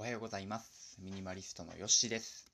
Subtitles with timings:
[0.00, 0.96] おはようございます。
[1.00, 2.46] ミニマリストのヨッシーです。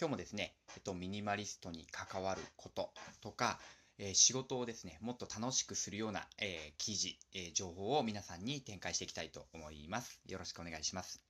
[0.00, 3.58] 今日もですね、えっと、ミニマリストに関わることとか、
[3.98, 10.22] えー仕事をですね、もっと楽しくするような、えー記事、えー情報を皆さんに展開していきたいと思います。
[10.26, 11.22] よろしくお願いします。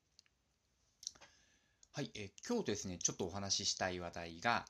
[1.95, 4.65] はい、え今日ですね、ちょっとお話ししたい話題が、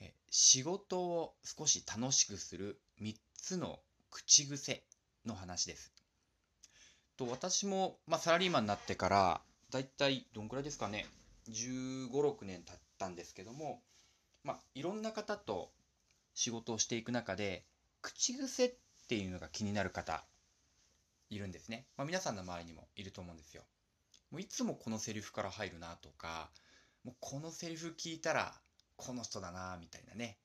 [0.00, 3.78] え仕事を少し楽しくする3つの
[4.10, 4.82] 口癖
[5.26, 5.92] の話です。
[7.16, 9.40] と私も、まあ、サラリーマンになってから
[9.74, 11.04] だいたいどんくらいですかね。
[11.48, 13.82] 1 5 6年経ったんですけども、
[14.44, 15.72] まあ、いろんな方と
[16.32, 17.64] 仕事をしていく中で
[18.00, 18.74] 口癖っ
[19.08, 20.24] ていうのが気になる方
[21.28, 23.64] いるんですね、まあ、皆さんの周りにもいると思うんですよ。
[24.30, 26.50] もういつもこのセリフから入るなとか
[27.02, 28.54] もうこのセリフ聞いたら
[28.94, 30.38] この人だなみたいなね。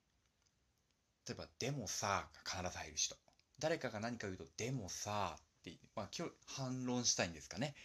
[1.28, 3.16] 例えば「でもさ」が必ず入る人。
[3.60, 7.76] 誰かが何か言うと「でもさ」って、まあ、今日反論したいんですかね。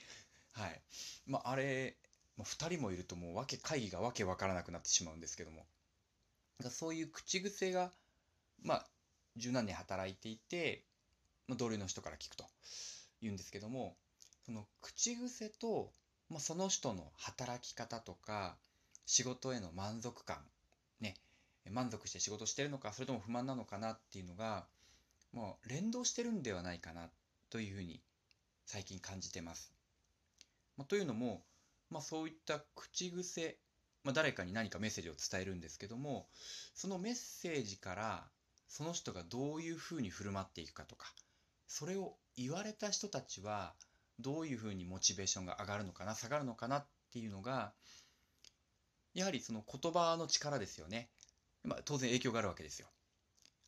[0.57, 0.81] はい
[1.27, 1.95] まああれ、
[2.37, 5.65] まあ、2人もいるともうわけ会議がわけわからなくなってしまうんですけども
[6.63, 7.91] だそういう口癖が
[8.63, 8.85] まあ
[9.35, 10.83] 十何年働いていて、
[11.47, 12.45] まあ、同僚の人から聞くと
[13.21, 13.95] 言うんですけども
[14.45, 15.91] その口癖と、
[16.29, 18.55] まあ、その人の働き方とか
[19.05, 20.37] 仕事への満足感
[21.01, 21.15] ね
[21.69, 24.65] 満足して仕事してるのかそれとも不満なのかなっていうのが
[25.33, 27.09] もう連動してるんではないかな
[27.49, 27.99] というふうに
[28.65, 29.74] 最近感じてます。
[30.77, 31.43] まあ、というのも、
[31.89, 33.57] まあ、そういった口癖、
[34.03, 36.27] まあ、誰かに何かメッセージを伝えるんですけども
[36.73, 38.23] そのメッセージから
[38.67, 41.07] その人がどういうふうに振る舞っていくかとか
[41.67, 43.73] それを言われた人たちは
[44.19, 47.73] どういうふうにモチベーションが上がるのかな下がるのかなっていうのが
[49.15, 51.09] やはりその言葉の力ですよね。
[51.63, 52.87] まあ、当然影響があるわけですよ。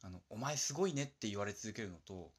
[0.04, 2.32] あの、お前すごいねって言われ続けるのと、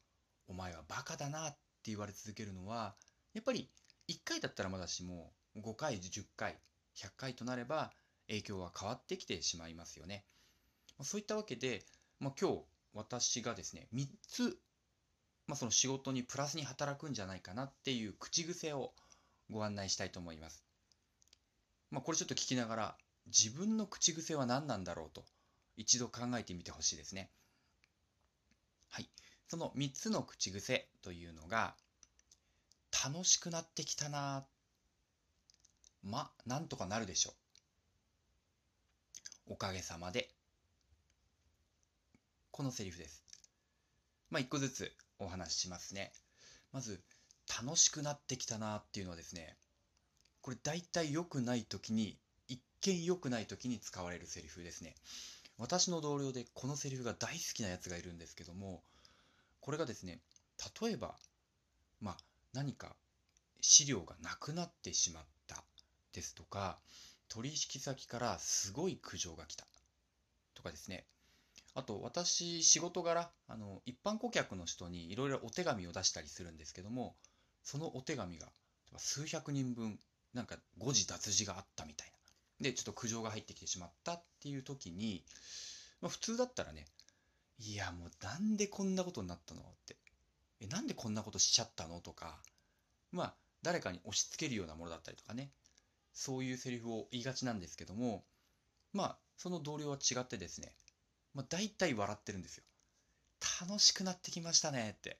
[0.47, 2.94] お前はバカだなって言われ続けるのは、
[3.32, 3.69] やっぱり
[4.09, 6.59] 1回だったらまだしも、5回、10回、
[6.97, 7.93] 100回となれば
[8.27, 10.25] 影響は変わってきてしまいますよね。
[11.03, 11.84] そういったわけで、
[12.21, 14.59] まあ、今日私がですね、3つ、
[15.47, 18.93] まあ、その仕事にプラスに働くんじゃないかなっていう口癖を
[19.50, 20.65] ご案内したいと思います。
[21.91, 25.25] まあ、これちょっと聞きながら、自分の口癖は何なんだろうと
[25.77, 27.31] 一度考えてみてほしいですね。
[28.88, 29.09] はい。
[29.49, 31.77] その3つの口癖というのが、
[32.93, 34.44] 楽しくなってきたな。
[36.03, 37.34] ま、なんとかなるでしょ
[39.49, 39.53] う。
[39.54, 40.31] おかげさまで。
[42.50, 43.22] このセリフです。
[44.31, 46.12] まあ、一個ずつお話ししますね。
[46.72, 47.00] まず、
[47.62, 49.56] 楽しくなってきたなっていうのはですね、
[50.43, 52.19] これ大体良くない時に、
[52.49, 54.94] 一見良くない時に使われるセリフですね。
[55.59, 58.82] 私の同僚でこのセリフが大好きなやつがいるんですけども
[59.60, 60.20] これがですね
[60.81, 61.16] 例えば
[62.00, 62.16] まあ
[62.53, 62.97] 何か
[63.60, 65.62] 資料がなくなってしまった
[66.12, 66.78] ですとか
[67.28, 69.66] 取引先からすごい苦情が来た
[70.54, 71.04] とかですね
[71.75, 77.14] あと私仕事柄あの一般顧客の人にいろいろお手紙を出したりするんですけども
[77.62, 78.48] そのお手紙が
[78.97, 79.98] 数百人分
[80.34, 82.19] なんか誤字脱字があったみたいな
[82.60, 85.22] で、ちょっと苦情が入ってきてしまったっていう時に、
[86.00, 86.87] まあ、普通だったらね、
[87.60, 89.97] いや、もうなんでこんなことになったのって。
[90.60, 92.00] え、なんでこんなことしちゃったの？
[92.00, 92.38] とか、
[93.12, 95.50] まあ、誰かに押し付けるようなものだったりとかね、
[96.12, 98.24] そういうセリフを言いがちなんですけども、
[98.92, 100.72] まあ、その同僚は違ってですね、
[101.34, 102.64] まあ、大体笑ってるんですよ。
[103.60, 105.19] 楽しくなってきましたねって。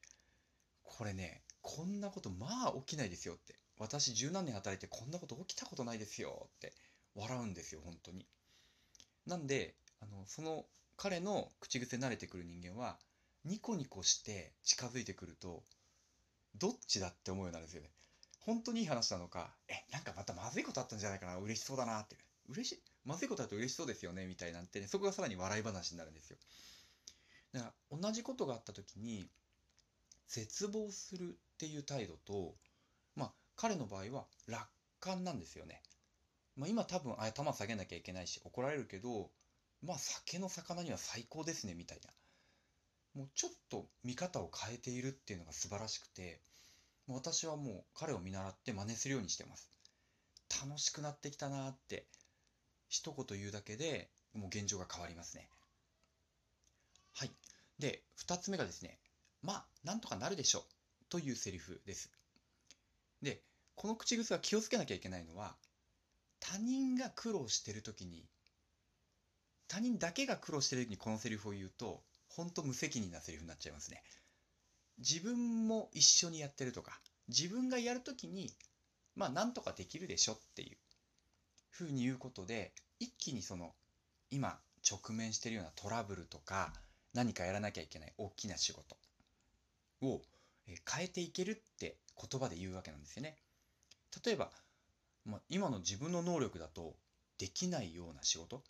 [0.83, 3.55] これね、こんなことまあ起きないですよって。
[3.79, 6.73] 私十何年働いてこんなこと起きたことないですよって。
[7.15, 8.27] 笑うんですよ本当に
[9.27, 10.67] なんであのその
[10.97, 12.97] 彼の口癖慣れてくる人間は
[13.49, 15.63] ニコニコして近づいてくると
[16.57, 17.91] どっちだって思うようになるんですよね。
[18.41, 22.17] 本当にいい話なのかえなんかまたまずいことあったんじゃないかな嬉しそうだなって。
[22.49, 26.37] 嬉しいまずいことあると嬉しそうですよねみたいなんてねそこがさらに笑い話になるんですよ。
[27.53, 29.29] だから同じことがあった時に
[30.29, 32.55] 絶望するっていう態度と
[33.17, 34.69] まあ彼の場合は楽
[35.01, 35.83] 観なんですよね。
[36.57, 39.31] まあ、今多分頭下げなきゃいけないし怒られるけど
[39.83, 42.11] まあ酒の魚には最高ですねみたいな。
[43.19, 46.41] もうちょっと見方を変えているっていうのが素晴らしくて
[47.09, 49.73] 私はもう彼を見習って真似するようにしてます。
[50.65, 52.07] 楽しくなってきたなって
[52.89, 55.49] 一言言うだけでもう現状が変わりますね。
[57.13, 57.31] はい。
[57.81, 59.01] で2つ目がですね
[59.43, 60.63] まあなんとかなるでしょう
[61.09, 62.13] というセリフです。
[63.21, 63.43] で
[63.75, 65.57] この口癖は気をつけなきゃいけないのは
[66.39, 68.29] 他人が苦労してる時に
[69.67, 74.03] 他人だけが苦労してる時にこのセリフを言うと本当無責任なセリフになっちゃいますね
[74.99, 78.51] 自分も一緒にやってるとか自分がやる時に
[79.15, 80.77] まあなんとかできるでしょっていう
[81.71, 83.73] ふうに言うことで一気にその
[84.31, 84.59] 今
[84.89, 86.73] 直面してるようなトラブルとか
[87.15, 88.97] 何かやらなきゃいけない大きな仕事
[90.03, 90.23] を
[90.67, 93.37] 変えていけるって言葉で言うわけなんですよね。
[94.25, 94.51] 例えば、
[95.25, 96.95] まあ、今の自分の能力だと
[97.39, 98.63] できないような仕事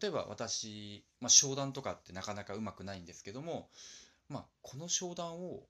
[0.00, 3.68] 例えば私、まあ、商談とかってなかなかうまくないんですけども、
[4.28, 5.62] まあ、この商談を、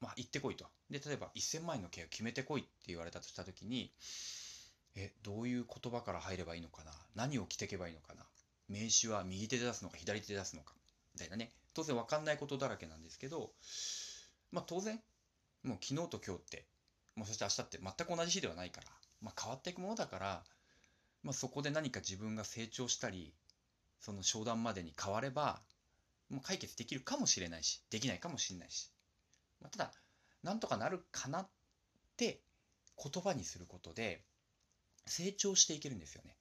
[0.00, 0.66] まあ、行ってこいと。
[0.90, 3.90] で例えば1000万円の契約決めてこいって言われたとした時に
[4.94, 6.92] えどういう言葉から入ればいいのかな？
[7.14, 8.24] 何を着ていけばいいのかな？
[8.68, 10.74] 名刺は右手で出すのか左手で出すのか？
[11.14, 11.50] みたいなね。
[11.74, 13.50] 当然分かんないことだらけなんですけど
[14.50, 15.00] まあ当然
[15.64, 16.66] もう昨日と今日って
[17.16, 18.88] もうそして明日って全く同じ日ではないから、
[19.22, 20.42] まあ、変わっていくものだから、
[21.22, 23.32] まあ、そこで何か自分が成長したり
[24.02, 25.60] その商談までに変われば
[26.28, 28.90] もう解決できるかもしれないしできないかもしれないし、
[29.60, 29.92] まあ、ただ
[30.42, 31.48] なんとかなるかなっ
[32.16, 32.42] て
[33.02, 34.24] 言葉にすることで
[35.06, 36.36] 成長していけるんですよね。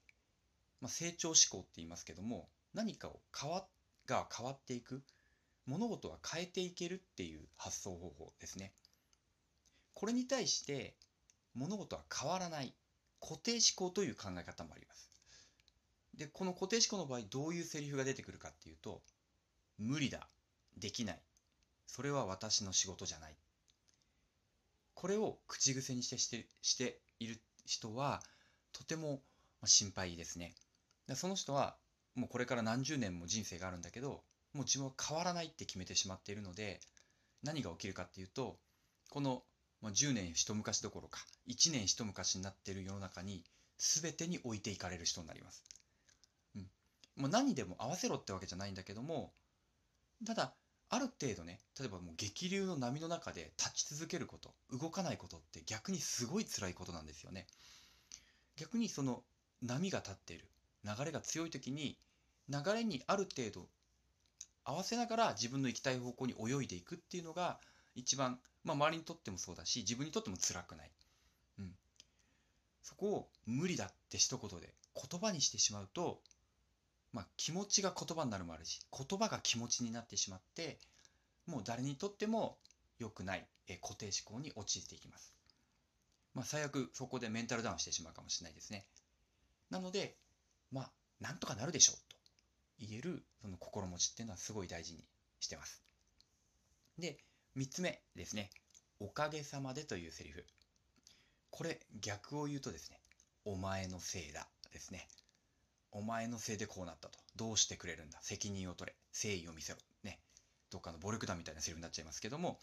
[0.81, 3.67] まあ、成長思考って言いますけども何かを変わ
[4.07, 5.03] が変わっていく
[5.67, 8.73] 物事は変えていけるっていう発想方法ですね。
[9.93, 10.95] これに対して
[11.53, 12.73] 物事は変わらない
[13.21, 15.11] 固定思考という考え方もあります。
[16.15, 19.01] でこの固定思考の場合どういうセリフが出てくるかっていうと
[19.77, 20.27] 「無理だ」
[20.77, 21.21] 「できない」
[21.87, 23.35] 「それは私の仕事じゃない」
[24.93, 28.21] これを口癖にしてしてしている人は
[28.71, 29.21] とても
[29.65, 30.53] 心配ですね。
[31.15, 31.77] その人は
[32.15, 34.23] もうこれから何十年も人生があるんだけど
[34.53, 36.79] もう自分は変わらないって決めてしまっているので
[37.43, 38.59] 何が起きるかっていうと
[39.09, 39.43] この
[39.83, 43.43] 10年一昔どころか1年一昔になっている世の中に
[43.77, 45.63] 全てに置いていかれる人になります。
[47.21, 49.31] もう何でも合わせろってわけじゃないんだけども
[50.25, 50.53] ただ
[50.89, 57.47] ある程度ね例えばもう激流の波の中で立ち続けること動かないことって逆にすごい辛いことなんですよね。
[58.57, 59.23] 逆にその
[59.61, 60.45] 波が立っている
[60.83, 61.97] 流れが強い時に
[62.49, 63.67] 流れにある程度
[64.63, 67.59] 合わせながら自分の行きたい方向に泳いでいくっていうのが
[67.95, 70.91] 一番、まあ、周りにとってもそうだし自分にとっても辛くない、
[71.59, 71.71] うん、
[72.81, 76.19] そこを無理だって一言で言葉にしてしまうと、
[77.13, 80.79] まあ、気持ちが言葉になるもあるし言葉が気持ちになってしまって
[81.45, 82.57] もう誰にとっても
[82.99, 83.45] 良くない
[83.81, 85.35] 固定思考に陥っていきます、
[86.33, 88.85] まあ、最悪そこでメンタルダウンしてしまうかもしれないですね
[89.69, 90.15] なので
[90.71, 92.15] まあなんとかなるでしょうと
[92.79, 95.03] 言えるその心持ちっていうのはすごい大事に
[95.39, 95.81] してます
[96.97, 97.17] で
[97.57, 98.49] 3つ目ですね。
[98.99, 100.45] おかげさまでというセリフ。
[101.49, 102.99] これ逆を言うとですね、
[103.43, 105.07] お前のせいだですね。
[105.91, 107.19] お前のせいでこうなったと。
[107.35, 108.19] どうしてくれるんだ？
[108.21, 108.95] 責任を取れ。
[109.13, 109.79] 誠意を見せろ。
[110.03, 110.19] ね。
[110.69, 112.59] どっかの暴力団みたいなセリフになっちゃいますけども、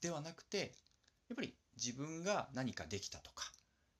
[0.00, 0.74] ではなくて、
[1.28, 3.52] やっぱり自分が何かできたとか、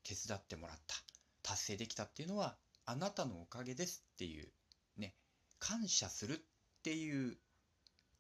[0.02, 0.96] 手伝ってもらった、
[1.42, 4.48] 達成できたっていうのは、あなたのおかげですっていう、
[4.96, 5.14] ね、
[5.58, 6.36] 感謝するっ
[6.82, 7.36] ていう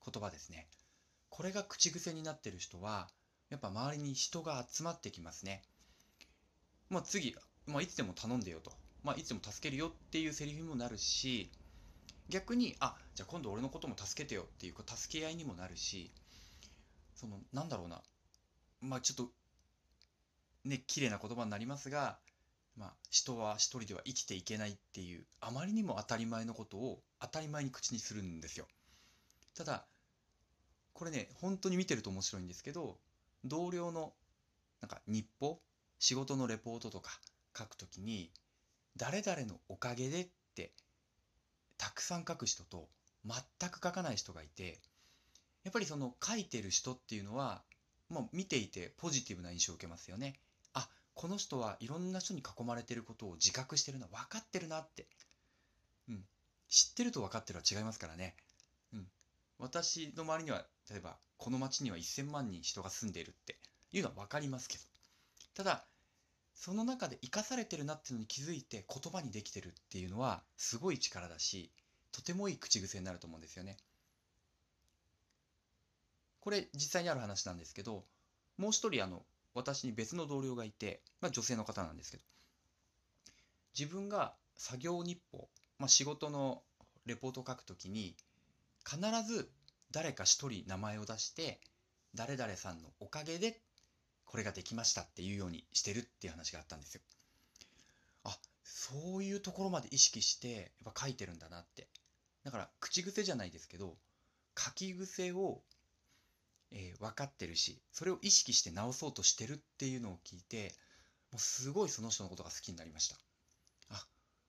[0.04, 0.68] 言葉ですね。
[1.30, 3.08] これが口癖になってる人は
[3.50, 5.62] やっぱ周りに人が集まってきますね。
[6.90, 7.34] まあ次、
[7.66, 8.72] まあ、いつでも頼んでよと、
[9.04, 11.50] まあ、いつも助けるよっていうセリフにもなるし
[12.28, 16.10] 逆にあじゃあ今度俺のことも助けてよっていう助け合いにもなるし
[17.14, 18.02] そのなんだろうな
[18.80, 19.30] まあちょっと
[20.64, 22.18] ね綺麗な言葉になりますが、
[22.76, 28.66] まあ、人は一人では生きていけないっていうあまりにも当たり前のことを当たり前に口にするんですよ。
[29.56, 29.86] ただ
[30.92, 32.98] これね本当に見てると面白いんですけど
[33.44, 34.12] 同僚の
[34.80, 35.60] なんか日報？
[35.98, 37.10] 仕事のレポートとか
[37.56, 38.30] 書くときに
[38.98, 40.72] 誰々のおかげでって
[41.78, 42.88] たくさん書く人と
[43.24, 44.80] 全く書かない人がいて
[45.64, 47.62] やっぱりその書いてる人っていうのは
[48.10, 50.34] もう見ていてポジティブな印象を受けますよね。
[50.72, 55.06] あこの人はいろんな人に囲まれてることを自覚してるな分かってるなって、
[56.08, 56.24] うん、
[56.68, 58.34] 知ってると分かってるは違いますからね。
[58.94, 59.06] うん、
[59.58, 63.56] 私の周りには例えばこの町には1000万人人が住んでいるって
[63.92, 64.84] いうのは分かりますけど
[65.54, 65.84] ただ
[66.58, 71.70] その中で生かされてるなっていうのに気づいて言葉にできてるっていうのはすごい力だし
[72.10, 73.76] とてもいい口癖になると思うんですよね。
[76.40, 78.04] これ実際にある話なんですけど
[78.56, 79.22] もう一人あの
[79.54, 82.24] 私に別の同僚がいて、まあ、女性の方なんですけど
[83.78, 85.48] 自分が作業日報、
[85.78, 86.62] まあ、仕事の
[87.06, 88.16] レポートを書くときに
[88.84, 89.48] 必ず
[89.92, 91.60] 誰か一人名前を出して
[92.14, 93.60] 誰々さんのおかげで
[94.28, 97.00] これができましたっていうようにしてるっていう話があったんですよ。
[98.24, 101.88] あそういうところまで意識してやっぱ書いてるんだなって。
[102.44, 103.96] だから口癖じゃないですけど
[104.56, 105.62] 書き癖を、
[106.70, 110.74] えー、分かってるしそれを意識して直そうとしてるっていうのを聞いて
[111.32, 113.16] もうすごいその人のことが好きになりました。
[113.90, 114.06] あ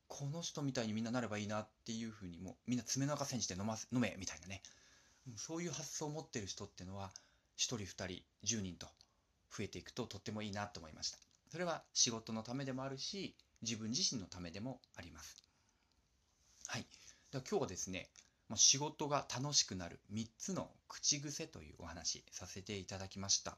[0.07, 4.61] この人みたいにみんななればいいなっていうふうにもうみんな爪の赤煎じて飲ま飲めみたいなね。
[5.37, 7.11] そういう発想を持ってる人っていうのは
[7.57, 8.05] 1人2人
[8.57, 8.87] 10人と
[9.55, 11.17] 増えていくととってもいいなと思いました。
[11.51, 15.43] それは仕事のためでもあるし自分自身のためでもあります。
[16.67, 16.85] はい。
[17.31, 18.09] では今日はですね
[18.49, 23.57] ま仕事が楽しくなる3つの口癖というお話させていただきました。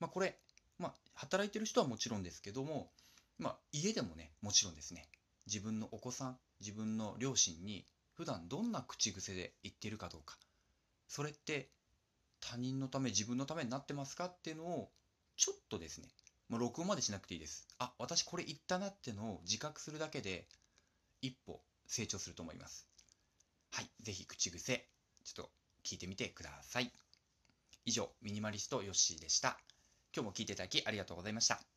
[0.00, 0.36] まあ、これ、
[0.78, 2.90] まあ、働いてる人はもちろんですけども、
[3.38, 5.08] まあ、家でもね、もちろんですね、
[5.46, 10.36] 自分のお子さん、自分の両親に普段どんな口癖で言ってるかどうか、
[11.08, 11.70] それって
[12.40, 14.90] 他人のため、自分のためになってますかっていうのを
[15.36, 16.08] ちょっとですね、
[16.48, 17.68] もう録音までしなくていいです。
[17.78, 20.46] あ、私これ言ったなってのを自覚するだけで
[21.20, 22.86] 一歩成長すると思います。
[23.72, 24.88] はい、ぜひ口癖、
[25.24, 25.50] ちょっと
[25.84, 26.90] 聞いてみてください。
[27.84, 29.58] 以上、ミニマリストヨッシーでした。
[30.14, 31.75] 今日も聞いていただきありがとうございました。